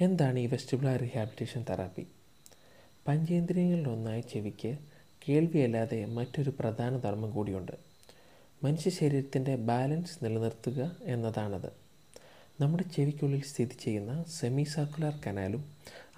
[0.00, 2.06] എന്താണ് ഈ vestibular rehabilitation therapy
[3.08, 4.78] പഞ്ചേന്ദ്രിയങ്ങളിലൊന്നായ ചെവിക്ക്
[5.28, 7.72] കേൾവിയല്ലാതെ മറ്റൊരു പ്രധാന ധർമ്മം കൂടിയുണ്ട്.
[8.64, 11.72] മനുഷ്യ ശരീരത്തിന്റെ ബാലൻസ് നിലനിർത്തുക എന്നതാണത്.
[12.60, 15.64] നമ്മുടെ ചെവിക്കുള്ളിൽ സ്ഥിതി ചെയ്യുന്ന സെമി സർക്കുലർ കനാലും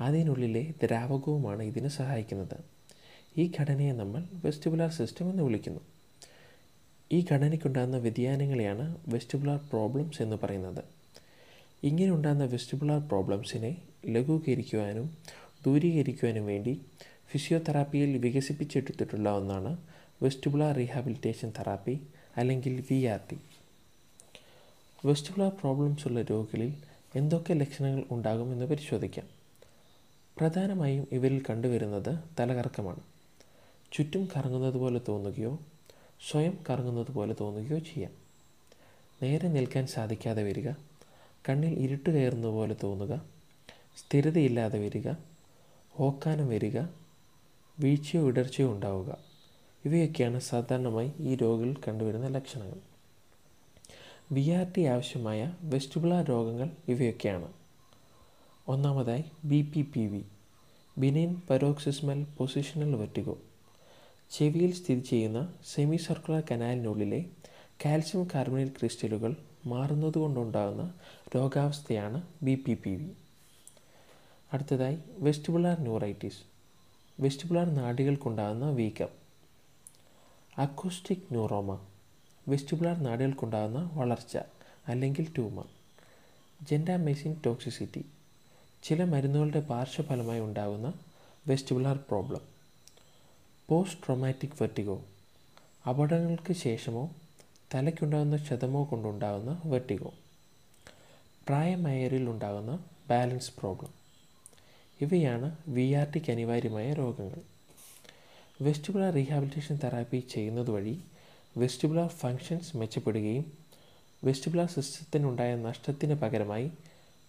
[0.01, 2.59] അതിനുള്ളിലെ ദ്രാവകവുമാണ് ഇതിന് സഹായിക്കുന്നത്.
[3.39, 5.81] ഈ ഘടനയെ നമ്മൾ വെസ്റ്റിബുലാർ സിസ്റ്റം എന്ന് വിളിക്കുന്നു.
[7.13, 10.98] ഈ ഘടനയ്ക്കുണ്ടാകുന്ന വ്യതിയാനങ്ങളെയാണ് വെസ്റ്റിബുലാർ പ്രോബ്ലംസ് എന്ന് പറയുന്നത്.
[11.83, 15.17] ഇങ്ങനെ ഉണ്ടാകുന്ന വെസ്റ്റിബുലാർ പ്രോബ്ലംസിനെ ലഘൂകരിക്കുവാനും
[15.67, 16.81] ദൂരീകരിക്കുവാനും വേണ്ടി
[17.31, 19.79] ഫിസിയോതെറാപ്പിയിൽ വികസിപ്പിച്ചെടുത്തിട്ടുള്ള ഒന്നാണ്
[20.23, 22.01] വെസ്റ്റിബുലാർ റീഹാബിലിറ്റേഷൻ തെറാപ്പി
[22.37, 23.39] അല്ലെങ്കിൽ V R T
[25.07, 26.75] vestibular problems ഉള്ള രോഗികളിൽ
[27.15, 29.27] എന്തൊക്കെ ലക്ഷണങ്ങൾ ഉണ്ടാകുമെന്ന് പരിശോധിക്കാം.
[30.39, 33.01] പ്രധാനമായും ഇവരിൽ കണ്ടുവരുന്നത് തലകറക്കമാണ്.
[33.93, 35.59] ചുറ്റും കറങ്ങുന്നത് പോലെ തോന്നുകയോ
[36.31, 38.13] സ്വയം കറങ്ങുന്നത് പോലെ തോന്നുകയോ ചെയ്യാം.
[39.23, 40.71] നേരെ നിൽക്കാൻ സാധിക്കാതെ വരിക
[41.49, 43.25] കണ്ണിൽ ഇരുട്ട് കയറുന്നതുപോലെ തോന്നുക.
[43.97, 45.13] സ്ഥിരതയില്ലാതെ വരിക.
[46.01, 46.81] ഓക്കാനം വരിക.
[47.81, 49.19] വീഴ്ചയോ ഇടർച്ചയോ ഉണ്ടാവുക.
[49.85, 52.79] ഇവയൊക്കെയാണ് സാധാരണമായി ഈ രോഗികളിൽ കണ്ടുവരുന്ന ലക്ഷണങ്ങൾ.
[54.33, 57.53] വി ആർ ടി ആവശ്യമായ വെസ്റ്റിബുലാർ രോഗങ്ങൾ ഇവയൊക്കെയാണ്.
[58.69, 60.25] ഒന്നാമതായി B P P V
[60.99, 63.39] benign paroxysmal positional vertigo.
[64.31, 67.25] ചെവിയിൽ സ്ഥിതി ചെയ്യുന്ന സെമി സർക്കുലർ കനാലിനുള്ളിലെ
[67.85, 70.95] കാൽസ്യം കാർബണേറ്റ് ക്രിസ്റ്റലുകൾ മാറുന്നതുകൊണ്ടുണ്ടാകുന്ന
[71.37, 73.11] രോഗാവസ്ഥയാണ് ബി പി പി വി.
[74.53, 76.39] അടുത്തതായി വെസ്റ്റിബുലാർ ന്യൂറൈറ്റിസ്.
[77.21, 79.09] വെസ്റ്റിബുലാർ നാടികൾക്കുണ്ടാകുന്ന വീക്കം.
[80.59, 81.87] Acoustic neuroma.
[82.49, 84.39] വെസ്റ്റിബുലാർ നാടികൾക്കുണ്ടാകുന്ന വളർച്ച
[84.89, 85.69] അല്ലെങ്കിൽ ട്യൂമർ.
[86.63, 88.05] ജെൻഡാമെസിൻ ടോക്സിസിറ്റി.
[88.83, 90.93] ചില മരുന്നുകളുടെ പാർശ്വഫലമായി ഉണ്ടാകുന്ന
[91.49, 92.41] vestibular problem.
[93.69, 95.03] Post traumatic vertigo.
[95.89, 97.11] അപകടങ്ങൾക്ക് ശേഷമോ
[97.75, 100.15] തലയ്ക്കുണ്ടാകുന്ന ക്ഷതമോ കൊണ്ടുണ്ടാകുന്ന വെർട്ടിഗോ.
[101.49, 102.79] പ്രായമായവരിൽ ഉണ്ടാകുന്ന
[103.11, 103.93] ബാലൻസ് പ്രോബ്ലം.
[105.01, 107.41] ഇവയാണ് വി ആർ ടിക്ക് അനിവാര്യമായ രോഗങ്ങൾ.
[108.63, 111.01] വെസ്റ്റിബുലാർ റീഹാബിലിറ്റേഷൻ തെറാപ്പി ചെയ്യുന്നത് വഴി
[111.57, 113.53] വെസ്റ്റിബുലാർ ഫങ്ഷൻസ് മെച്ചപ്പെടുകയും
[114.25, 116.71] വെസ്റ്റിബുലാർ സിസ്റ്റത്തിനുണ്ടായ നഷ്ടത്തിന് പകരമായി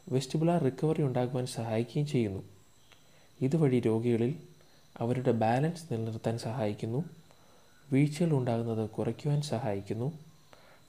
[0.09, 2.43] വെസ്റ്റിബുലാർ റിക്കവറി ഉണ്ടാകുവാൻ സഹായിക്കുകയും ചെയ്യുന്നു.
[3.41, 4.35] ഇതുവഴി രോഗികളിൽ
[4.97, 7.03] അവരുടെ ബാലൻസ് നിലനിർത്താൻ സഹായിക്കുന്നു.
[7.91, 10.28] വീഴ്ചകൾ ഉണ്ടാകുന്നത് കുറയ്ക്കുവാൻ സഹായിക്കുന്നു.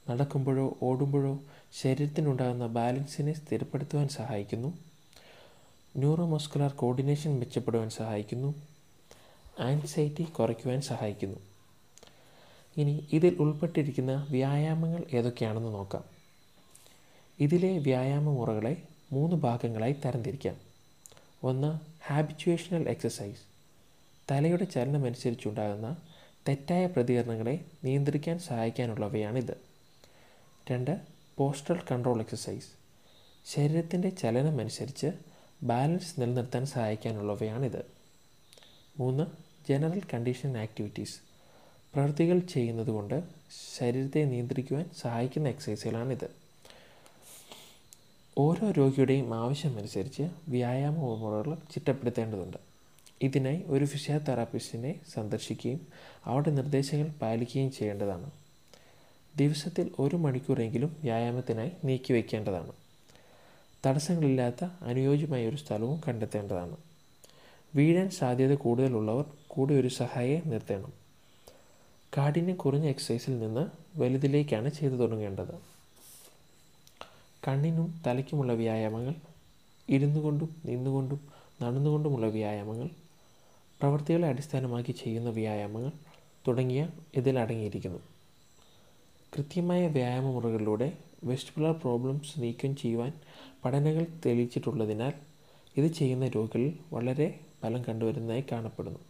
[0.09, 1.39] നടക്കുമ്പോഴോ ഓടുമ്പോഴോ
[1.73, 4.79] ശരീരത്തിനുണ്ടാകുന്ന ബാലൻസിനെ സ്ഥിരപ്പെടുത്തുവാൻ സഹായിക്കുന്നു.
[5.97, 8.55] ന്യൂറോമസ്കുലാർ കോർഡിനേഷൻ മെച്ചപ്പെടുവാൻ സഹായിക്കുന്നു.
[9.61, 11.39] ആൻസൈറ്റി കുറയ്ക്കുവാൻ സഹായിക്കുന്നു.
[12.77, 16.05] ഇനി ഇതിൽ ഉൾപ്പെട്ടിരിക്കുന്ന വ്യായാമങ്ങൾ ഏതൊക്കെയാണെന്ന് നോക്കാം.
[17.41, 18.83] ഇതിലെ വ്യായാമ മുറകളെ
[19.13, 20.57] മൂന്ന് ഭാഗങ്ങളായി തരംതിരിക്കാം.
[21.43, 23.41] ഒന്ന് ഹാബിച്വേഷണൽ എക്സസൈസ്
[24.31, 25.97] തലയുടെ ചലനമനുസരിച്ചുണ്ടാകുന്ന
[26.49, 29.70] തെറ്റായ പ്രതികരണങ്ങളെ നിയന്ത്രിക്കാൻ സഹായിക്കാനുള്ളവയാണിത്.
[30.71, 31.01] രണ്ട്
[31.37, 32.67] പോസ്റ്റൽ കൺട്രോൾ എക്സസൈസ്.
[33.47, 35.07] ശരീരത്തിന്റെ ചലനമനുസരിച്ച്
[35.63, 37.87] ബാലൻസ് നിലനിർത്താൻ സഹായിക്കാനുള്ളവയാണിത്.
[38.99, 39.27] മൂന്ന്
[39.69, 41.21] ജനറൽ കണ്ടീഷൻ ആക്ടിവിറ്റീസ്.
[41.95, 43.23] പ്രവൃത്തികൾ ചെയ്യുന്നതുകൊണ്ട്
[43.79, 46.31] ശരീരത്തെ നിയന്ത്രിക്കുവാൻ സഹായിക്കുന്ന എക്സസൈസുകളാണിത്.
[48.39, 52.57] ഓരോ രോഗിയുടെയും ആവശ്യമനുസരിച്ച് വ്യായാമ മുറകൾ ചിട്ടപ്പെടുത്തേണ്ടതുണ്ട്.
[53.23, 55.87] ഇതിനായി ഒരു ഫിസിയോതെറാപ്പിസ്റ്റിനെ സന്ദർശിക്കുകയും
[56.25, 58.31] അവരുടെ നിർദ്ദേശങ്ങൾ പാലിക്കുകയും ചെയ്യേണ്ടതാണ്.
[59.37, 62.73] ദിവസത്തിൽ ഒരു മണിക്കൂറെങ്കിലും വ്യായാമത്തിനായി നീക്കി വയ്ക്കേണ്ടതാണ്.
[63.87, 66.77] തടസ്സങ്ങളില്ലാത്ത അനുയോജ്യമായ ഒരു സ്ഥലവും കണ്ടെത്തേണ്ടതാണ്.
[67.75, 70.93] വീഴാൻ സാധ്യത കൂടുതലുള്ളവർ കൂടെ ഒരു സഹായിയെ നിർത്തണം.
[72.17, 75.55] കാഠിന്യം കുറഞ്ഞ എക്സസൈസിൽ നിന്ന് വലുതിലേക്കാണ് ചെയ്തു തുടങ്ങേണ്ടത്.
[77.49, 79.15] കണ്ണിനും തലയ്ക്കുമുള്ള വ്യായാമങ്ങൾ
[79.89, 81.21] ഇരുന്നുകൊണ്ടും നിന്നുകൊണ്ടും
[81.63, 82.91] നടന്നുകൊണ്ടുമുള്ള വ്യായാമങ്ങൾ
[83.81, 85.91] പ്രവൃത്തികളെ അടിസ്ഥാനമാക്കി ചെയ്യുന്ന വ്യായാമങ്ങൾ
[86.49, 87.99] തുടങ്ങിയ ഇതിൽ അടങ്ങിയിരിക്കുന്നു.
[89.35, 90.87] കൃത്യമായ വ്യായാമ മുറകളിലൂടെ
[91.25, 93.13] വെസ്റ്റിബുലാർ പ്രോബ്ലംസ് നീക്കം ചെയ്യുവാൻ
[93.65, 95.15] പഠനങ്ങൾ തെളിയിച്ചിട്ടുള്ളതിനാൽ
[95.77, 99.01] ഇത് ചെയ്യുന്ന രോഗികളിൽ വളരെ ഫലം കണ്ടുവരുന്നതായി കാണപ്പെടുന്നു.